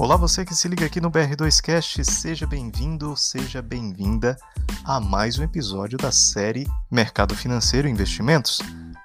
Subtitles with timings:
[0.00, 4.34] Olá, você que se liga aqui no BR2Cast, seja bem-vindo, seja bem-vinda
[4.82, 8.60] a mais um episódio da série Mercado Financeiro e Investimentos.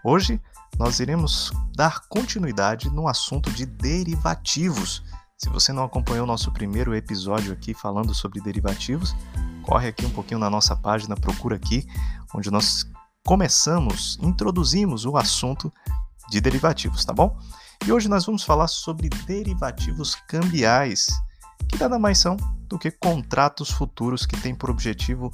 [0.05, 0.39] Hoje
[0.79, 5.04] nós iremos dar continuidade no assunto de derivativos.
[5.37, 9.14] Se você não acompanhou o nosso primeiro episódio aqui falando sobre derivativos,
[9.64, 11.86] corre aqui um pouquinho na nossa página, procura aqui,
[12.33, 12.90] onde nós
[13.26, 15.69] começamos, introduzimos o assunto
[16.30, 17.38] de derivativos, tá bom?
[17.86, 21.08] E hoje nós vamos falar sobre derivativos cambiais,
[21.67, 25.31] que nada mais são do que contratos futuros que têm por objetivo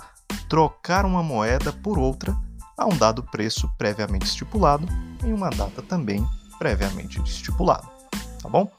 [0.50, 2.38] trocar uma moeda por outra
[2.78, 4.88] a um dado preço previamente estipulado
[5.24, 6.26] em uma data também
[6.58, 7.88] previamente estipulada,
[8.42, 8.70] tá bom?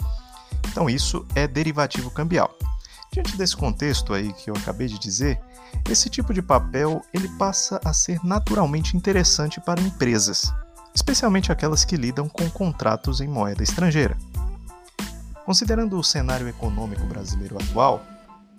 [0.68, 2.54] Então isso é derivativo cambial.
[3.12, 5.40] Diante desse contexto aí que eu acabei de dizer,
[5.88, 10.52] esse tipo de papel ele passa a ser naturalmente interessante para empresas,
[10.95, 14.16] especialmente aquelas que lidam com contratos em moeda estrangeira.
[15.45, 18.02] Considerando o cenário econômico brasileiro atual,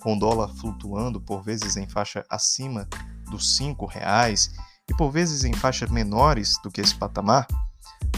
[0.02, 2.88] com o dólar flutuando por vezes em faixa acima
[3.32, 4.52] dos R$ reais
[4.90, 7.48] e por vezes em faixas menores do que esse patamar,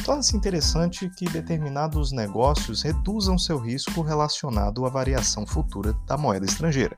[0.03, 6.97] torna-se interessante que determinados negócios reduzam seu risco relacionado à variação futura da moeda estrangeira.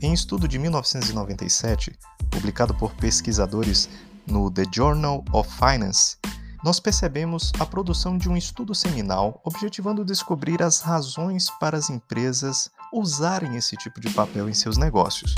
[0.00, 1.96] Em estudo de 1997,
[2.30, 3.88] publicado por pesquisadores
[4.30, 6.16] no The Journal of Finance,
[6.64, 12.70] nós percebemos a produção de um estudo seminal objetivando descobrir as razões para as empresas
[12.92, 15.34] usarem esse tipo de papel em seus negócios.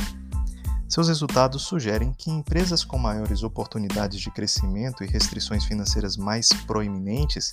[0.89, 7.53] Seus resultados sugerem que empresas com maiores oportunidades de crescimento e restrições financeiras mais proeminentes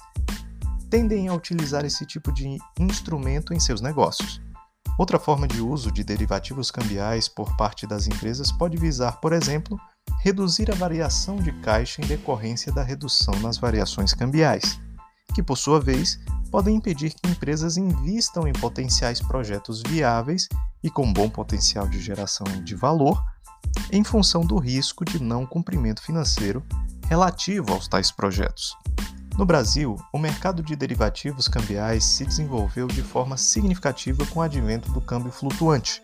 [0.89, 4.41] tendem a utilizar esse tipo de instrumento em seus negócios.
[4.97, 9.79] Outra forma de uso de derivativos cambiais por parte das empresas pode visar, por exemplo,
[10.19, 14.79] reduzir a variação de caixa em decorrência da redução nas variações cambiais,
[15.33, 16.19] que por sua vez
[16.51, 20.47] podem impedir que empresas invistam em potenciais projetos viáveis
[20.83, 23.21] e com bom potencial de geração de valor,
[23.91, 26.63] em função do risco de não cumprimento financeiro
[27.07, 28.75] relativo aos tais projetos.
[29.37, 34.91] No Brasil, o mercado de derivativos cambiais se desenvolveu de forma significativa com o advento
[34.91, 36.01] do câmbio flutuante,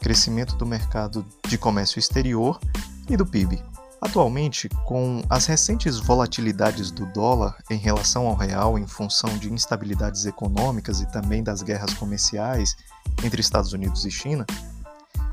[0.00, 2.60] crescimento do mercado de comércio exterior
[3.10, 3.60] e do PIB.
[4.00, 10.24] Atualmente, com as recentes volatilidades do dólar em relação ao real em função de instabilidades
[10.24, 12.76] econômicas e também das guerras comerciais
[13.22, 14.46] entre Estados Unidos e China,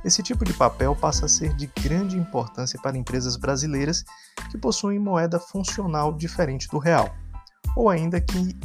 [0.04, 4.04] esse tipo de papel passa a ser de grande importância para empresas brasileiras
[4.52, 7.16] que possuem moeda funcional diferente do real,
[7.76, 8.56] ou ainda que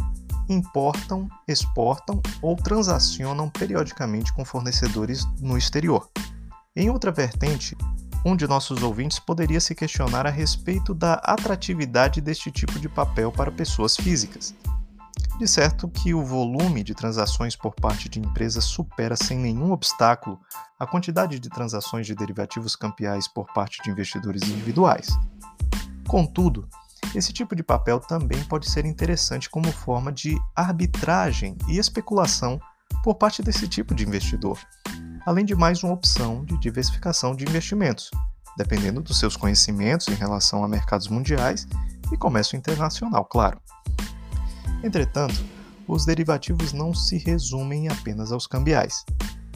[0.49, 6.09] importam, exportam ou transacionam periodicamente com fornecedores no exterior.
[6.75, 7.77] Em outra vertente,
[8.25, 13.33] um de nossos ouvintes poderia se questionar a respeito da atratividade deste tipo de papel
[13.33, 14.55] para pessoas físicas.
[15.39, 20.39] De certo que o volume de transações por parte de empresas supera sem nenhum obstáculo
[20.79, 25.09] a quantidade de transações de derivativos cambiais por parte de investidores individuais.
[26.07, 26.69] Contudo,
[27.15, 32.61] esse tipo de papel também pode ser interessante como forma de arbitragem e especulação
[33.03, 34.59] por parte desse tipo de investidor,
[35.27, 38.11] além de mais uma opção de diversificação de investimentos,
[38.57, 41.67] dependendo dos seus conhecimentos em relação a mercados mundiais
[42.13, 43.61] e comércio internacional, claro.
[44.83, 45.43] Entretanto,
[45.87, 49.05] os derivativos não se resumem apenas aos cambiais.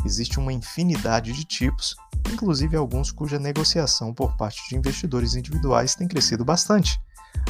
[0.04, 1.96] Existe uma infinidade de tipos,
[2.32, 7.00] inclusive alguns cuja negociação por parte de investidores individuais tem crescido bastante,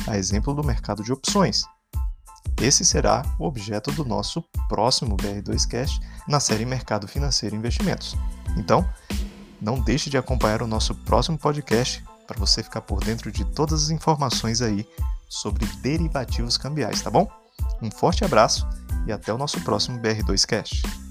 [0.06, 1.64] a exemplo do mercado de opções.
[2.60, 8.16] Esse será o objeto do nosso próximo BR2Cast na série Mercado Financeiro e Investimentos.
[8.56, 8.88] Então,
[9.60, 13.84] não deixe de acompanhar o nosso próximo podcast para você ficar por dentro de todas
[13.84, 14.86] as informações aí
[15.28, 17.30] sobre derivativos cambiais, tá bom?
[17.80, 18.66] Um forte abraço
[19.06, 21.05] e até o nosso próximo BR2Cast.